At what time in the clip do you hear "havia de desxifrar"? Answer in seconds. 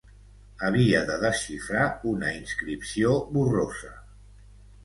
0.69-1.83